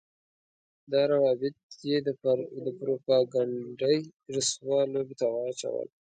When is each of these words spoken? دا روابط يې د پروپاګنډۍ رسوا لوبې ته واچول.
دا 0.91 1.01
روابط 1.13 1.57
يې 1.89 1.97
د 2.65 2.67
پروپاګنډۍ 2.79 3.99
رسوا 4.35 4.79
لوبې 4.93 5.15
ته 5.19 5.25
واچول. 5.33 5.87